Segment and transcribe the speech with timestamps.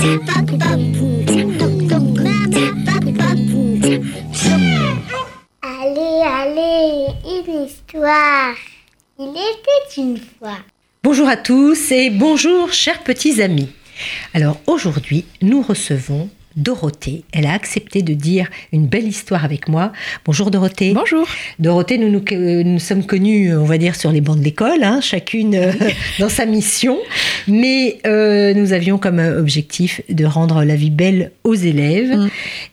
[0.00, 0.16] Allez,
[6.24, 8.54] allez, une histoire.
[9.18, 10.56] Il était une fois.
[11.02, 13.68] Bonjour à tous et bonjour chers petits amis.
[14.32, 17.24] Alors aujourd'hui, nous recevons Dorothée.
[17.32, 19.92] Elle a accepté de dire une belle histoire avec moi.
[20.24, 20.92] Bonjour Dorothée.
[20.92, 21.26] Bonjour.
[21.58, 22.22] Dorothée, nous nous,
[22.64, 25.72] nous sommes connus, on va dire, sur les bancs de l'école, hein, chacune euh,
[26.18, 26.98] dans sa mission.
[27.48, 32.16] Mais euh, nous avions comme objectif de rendre la vie belle aux élèves.
[32.16, 32.28] Mm.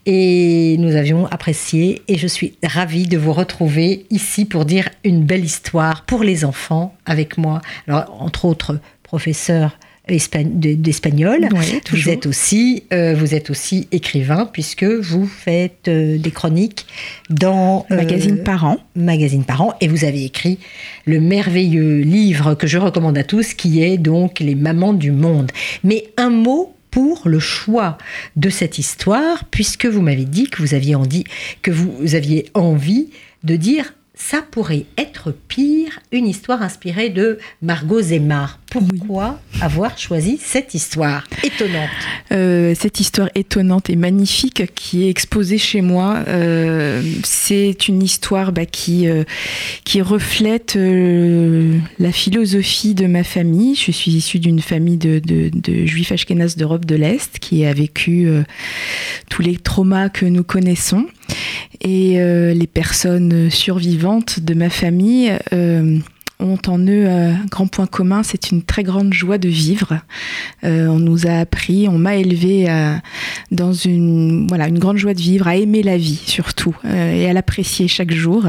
[0.05, 2.01] Et nous avions apprécié.
[2.07, 6.45] Et je suis ravie de vous retrouver ici pour dire une belle histoire pour les
[6.45, 7.61] enfants avec moi.
[7.87, 9.77] Alors, entre autres, professeur
[10.07, 11.49] d'espagnol.
[11.51, 16.85] Oui, vous êtes aussi, euh, vous êtes aussi écrivain puisque vous faites euh, des chroniques
[17.29, 18.77] dans euh, Magazine par an.
[18.95, 20.59] Magazine par an et vous avez écrit
[21.05, 25.51] le merveilleux livre que je recommande à tous qui est donc Les mamans du monde.
[25.83, 27.97] Mais un mot pour le choix
[28.35, 31.25] de cette histoire puisque vous m'avez dit que vous aviez envie
[31.61, 33.09] que vous aviez envie
[33.43, 38.59] de dire ça pourrait être pire, une histoire inspirée de Margot Zemar.
[38.71, 41.89] Pourquoi avoir choisi cette histoire étonnante?
[42.31, 48.51] Euh, cette histoire étonnante et magnifique qui est exposée chez moi, euh, c'est une histoire
[48.51, 49.23] bah, qui, euh,
[49.85, 53.75] qui reflète la philosophie de ma famille.
[53.75, 57.73] Je suis issue d'une famille de, de, de juifs ashkénazes d'Europe de l'Est qui a
[57.73, 58.27] vécu
[59.29, 61.05] tous les traumas que nous connaissons.
[61.81, 65.99] Et euh, les personnes survivantes de ma famille euh,
[66.39, 69.99] ont en eux un grand point commun, c'est une très grande joie de vivre.
[70.63, 73.01] Euh, on nous a appris, on m'a élevé à-
[73.51, 77.27] dans une, voilà, une grande joie de vivre, à aimer la vie surtout, euh, et
[77.27, 78.45] à l'apprécier chaque jour,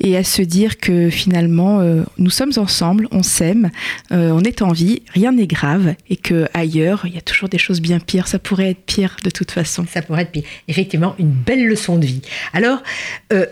[0.00, 3.70] et à se dire que finalement, euh, nous sommes ensemble, on s'aime,
[4.12, 7.48] euh, on est en vie, rien n'est grave, et que ailleurs, il y a toujours
[7.50, 9.84] des choses bien pires, ça pourrait être pire de toute façon.
[9.92, 10.44] Ça pourrait être pire.
[10.68, 12.22] Effectivement, une belle leçon de vie.
[12.54, 12.82] Alors,
[13.32, 13.44] euh,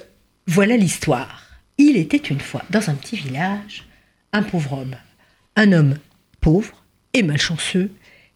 [0.47, 1.44] voilà l'histoire.
[1.79, 3.85] Il était une fois, dans un petit village,
[4.33, 4.97] un pauvre homme.
[5.57, 5.97] Un homme
[6.41, 7.91] pauvre et malchanceux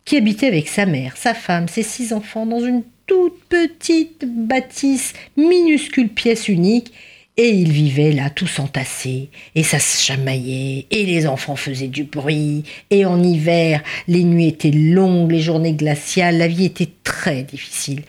[0.05, 5.13] qui habitait avec sa mère, sa femme, ses six enfants dans une toute petite bâtisse,
[5.37, 6.93] minuscule pièce unique.
[7.37, 12.03] Et ils vivaient là tous entassés, et ça se chamaillait, et les enfants faisaient du
[12.03, 17.45] bruit, et en hiver, les nuits étaient longues, les journées glaciales, la vie était très
[17.45, 18.03] difficile.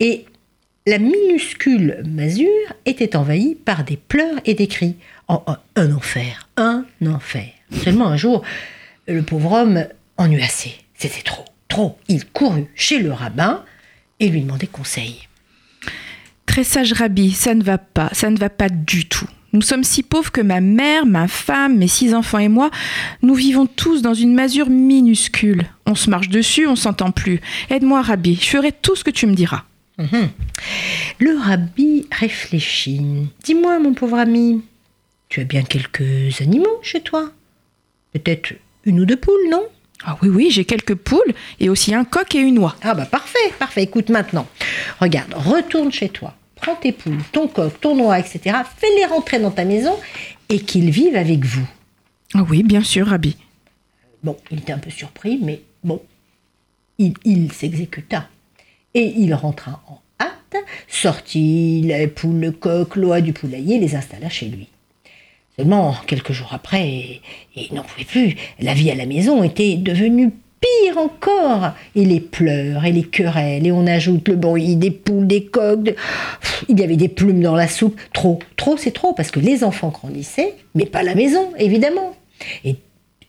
[0.00, 0.26] Et
[0.86, 2.48] la minuscule masure
[2.84, 4.96] était envahie par des pleurs et des cris.
[5.28, 7.48] Oh, oh, un enfer, un enfer.
[7.82, 8.42] Seulement un jour,
[9.08, 9.86] le pauvre homme
[10.18, 10.74] en eut assez.
[10.94, 11.98] C'était trop, trop.
[12.08, 13.64] Il courut chez le rabbin
[14.20, 15.26] et lui demandait conseil.
[16.44, 19.28] Très sage Rabbi, ça ne va pas, ça ne va pas du tout.
[19.54, 22.70] Nous sommes si pauvres que ma mère, ma femme, mes six enfants et moi,
[23.22, 25.64] nous vivons tous dans une masure minuscule.
[25.86, 27.40] On se marche dessus, on s'entend plus.
[27.70, 29.64] Aide-moi, Rabbi, je ferai tout ce que tu me diras.
[29.98, 30.30] Mhm.
[31.20, 33.28] Le rabbi réfléchit.
[33.42, 34.62] Dis-moi, mon pauvre ami,
[35.28, 37.30] tu as bien quelques animaux chez toi?
[38.12, 39.64] Peut-être une ou deux poules, non?
[40.04, 42.76] Ah oui, oui, j'ai quelques poules et aussi un coq et une oie.
[42.82, 43.84] Ah bah parfait, parfait.
[43.84, 44.46] Écoute maintenant.
[45.00, 46.34] Regarde, retourne chez toi.
[46.56, 48.58] Prends tes poules, ton coq, ton oie, etc.
[48.76, 49.96] Fais-les rentrer dans ta maison
[50.48, 51.66] et qu'ils vivent avec vous.
[52.34, 53.36] Ah oui, bien sûr, Rabbi.
[54.22, 56.02] Bon, il était un peu surpris, mais bon,
[56.98, 58.28] il, il s'exécuta.
[58.94, 64.28] Et il rentra en hâte, sortit les poules, le coq, l'oie du poulailler, les installa
[64.28, 64.68] chez lui.
[65.56, 67.20] Seulement, quelques jours après,
[67.56, 71.72] il n'en pouvait plus, la vie à la maison était devenue pire encore.
[71.94, 75.94] Et les pleurs et les querelles, et on ajoute le bruit des poules, des coqs.
[76.68, 78.00] Il y avait des plumes dans la soupe.
[78.12, 82.14] Trop, trop, c'est trop, parce que les enfants grandissaient, mais pas la maison, évidemment.
[82.64, 82.76] Et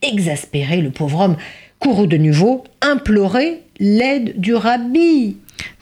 [0.02, 1.36] exaspéré, le pauvre homme
[1.78, 5.36] courut de nouveau implorer l'aide du rabbi.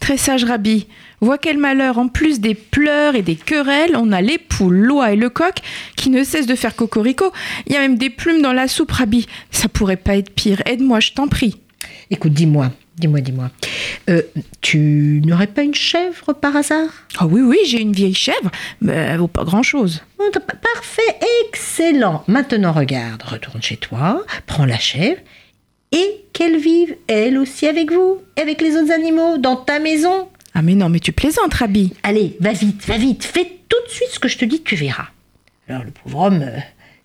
[0.05, 0.87] Très sage Rabbi.
[1.23, 5.13] Vois quel malheur, en plus des pleurs et des querelles, on a les poules, l'oie
[5.13, 5.55] et le coq
[5.97, 7.33] qui ne cessent de faire cocorico.
[7.67, 9.27] Il y a même des plumes dans la soupe, Rabbi.
[9.51, 10.61] Ça pourrait pas être pire.
[10.67, 11.57] Aide-moi, je t'en prie.
[12.11, 13.51] Écoute, dis-moi, dis-moi, dis-moi.
[14.11, 14.21] Euh,
[14.61, 16.91] tu n'aurais pas une chèvre par hasard?
[17.17, 18.51] Ah oui, oui, j'ai une vieille chèvre,
[18.83, 20.03] mais elle vaut pas grand-chose.
[20.19, 20.31] Oh,
[20.75, 21.19] Parfait,
[21.49, 22.25] excellent.
[22.29, 25.23] Maintenant, regarde, retourne chez toi, prends la chèvre
[25.95, 30.29] et qu'elle vive, elle aussi, avec vous, avec les autres animaux, dans ta maison.
[30.53, 31.95] Ah mais non, mais tu plaisantes, Rabbi.
[32.03, 34.75] Allez, va vite, va vite, fais tout de suite ce que je te dis, tu
[34.75, 35.07] verras.
[35.69, 36.59] Alors le pauvre homme euh,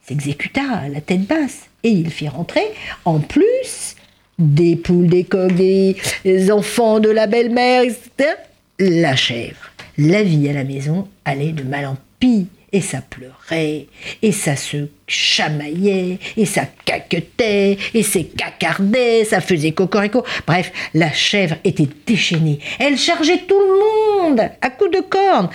[0.05, 2.65] s'exécuta, la tête basse, et il fit rentrer,
[3.05, 3.95] en plus
[4.37, 8.31] des poules, des coqs, des, des enfants de la belle-mère, etc.,
[8.79, 9.71] la chèvre.
[9.97, 12.47] La vie à la maison allait de mal en pis.
[12.71, 13.87] Et ça pleurait,
[14.21, 20.23] et ça se chamaillait, et ça caquetait, et c'est cacardait, ça faisait cocorico.
[20.45, 22.59] Bref, la chèvre était déchaînée.
[22.79, 25.49] Elle chargeait tout le monde à coups de cornes.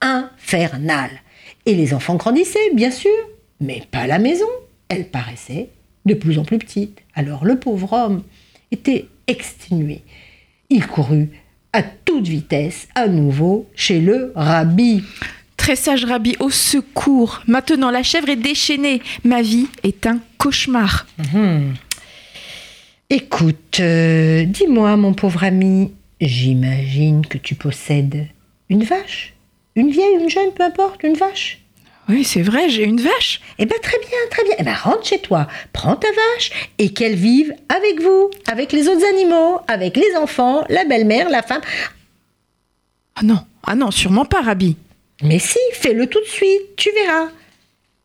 [0.00, 1.10] Infernal.
[1.64, 3.10] Et les enfants grandissaient, bien sûr,
[3.60, 4.46] mais pas la maison.
[4.88, 5.70] Elle paraissait
[6.04, 7.00] de plus en plus petite.
[7.14, 8.22] Alors le pauvre homme
[8.70, 10.02] était exténué.
[10.70, 11.30] Il courut
[11.72, 15.02] à toute vitesse à nouveau chez le rabbi.
[15.66, 17.42] Très sage rabbi, au secours.
[17.48, 19.02] Maintenant, la chèvre est déchaînée.
[19.24, 21.08] Ma vie est un cauchemar.
[21.34, 21.74] Hum.
[23.10, 25.90] Écoute, euh, dis-moi, mon pauvre ami,
[26.20, 28.28] j'imagine que tu possèdes
[28.68, 29.34] une vache
[29.74, 31.60] Une vieille, une jeune, peu importe, une vache
[32.08, 33.40] Oui, c'est vrai, j'ai une vache.
[33.58, 34.54] Eh bien, très bien, très bien.
[34.60, 38.86] Eh bien, rentre chez toi, prends ta vache et qu'elle vive avec vous, avec les
[38.86, 41.62] autres animaux, avec les enfants, la belle-mère, la femme.
[43.16, 44.76] Ah non, ah non, sûrement pas, rabbi.
[45.22, 47.30] Mais si, fais-le tout de suite, tu verras.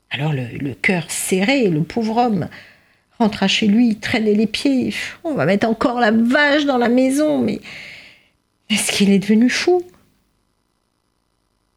[0.09, 2.47] Alors le, le cœur serré, le pauvre homme
[3.19, 4.93] rentra chez lui, traînait les pieds.
[5.23, 7.59] On va mettre encore la vache dans la maison, mais
[8.69, 9.83] est-ce qu'il est devenu fou?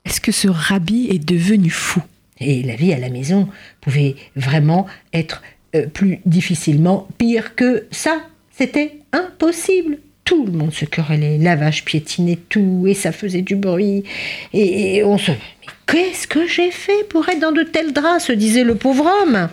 [0.05, 2.01] Est-ce que ce rabbi est devenu fou?
[2.39, 3.49] Et la vie à la maison
[3.81, 5.43] pouvait vraiment être
[5.75, 8.23] euh, plus difficilement pire que ça.
[8.51, 9.99] C'était impossible.
[10.25, 14.05] Tout le monde se querellait, la vache piétinait tout et ça faisait du bruit.
[14.53, 15.33] Et, et on se...
[15.33, 15.39] Mais
[15.87, 19.49] qu'est-ce que j'ai fait pour être dans de tels draps se disait le pauvre homme.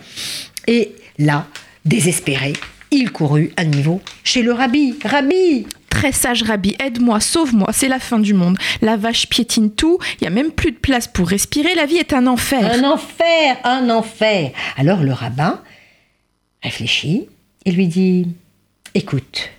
[0.67, 1.47] Et là,
[1.85, 2.53] désespéré,
[2.91, 4.95] il courut à nouveau chez le rabbi.
[5.03, 8.57] Rabbi Très sage rabbi, aide-moi, sauve-moi, c'est la fin du monde.
[8.81, 11.97] La vache piétine tout, il y a même plus de place pour respirer, la vie
[11.97, 12.63] est un enfer.
[12.63, 14.51] Un enfer, un enfer.
[14.77, 15.61] Alors le rabbin
[16.63, 17.27] réfléchit
[17.65, 18.27] et lui dit
[18.95, 19.49] Écoute,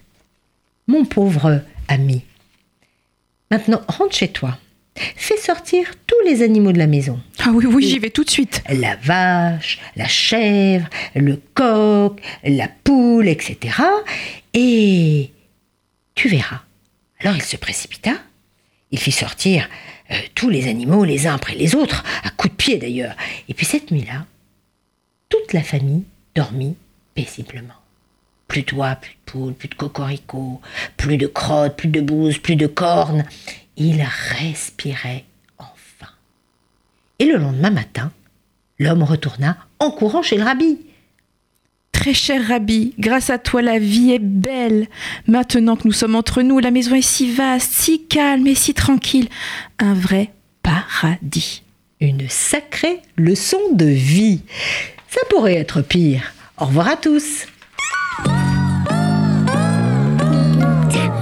[0.93, 2.23] mon pauvre ami,
[3.51, 4.59] maintenant rentre chez toi.
[4.95, 7.19] Fais sortir tous les animaux de la maison.
[7.39, 8.63] Ah oui, oui, j'y vais tout de suite.
[8.69, 13.75] La vache, la chèvre, le coq, la poule, etc.
[14.53, 15.31] Et
[16.15, 16.61] tu verras.
[17.21, 18.13] Alors il se précipita.
[18.91, 19.71] Il fit sortir
[20.11, 23.17] euh, tous les animaux les uns après les autres, à coups de pied d'ailleurs.
[23.49, 24.27] Et puis cette nuit-là,
[25.31, 26.05] toute la famille
[26.35, 26.77] dormit
[27.15, 27.82] paisiblement.
[28.53, 30.61] Plus d'oies, plus de poules, plus de cocoricots,
[30.99, 33.25] plus de crottes, plus de bouses, plus de cornes.
[33.79, 34.07] Il
[34.39, 35.25] respirait
[35.57, 36.13] enfin.
[37.19, 38.13] Et le lendemain matin,
[38.79, 40.81] l'homme retourna en courant chez le rabbi.
[41.93, 44.87] Très cher rabbi, grâce à toi la vie est belle.
[45.27, 48.75] Maintenant que nous sommes entre nous, la maison est si vaste, si calme et si
[48.75, 49.31] tranquille.
[49.79, 50.31] Un vrai
[50.63, 51.63] paradis.
[52.01, 54.43] Une sacrée leçon de vie.
[55.09, 56.35] Ça pourrait être pire.
[56.59, 57.47] Au revoir à tous.
[60.93, 61.22] Yeah.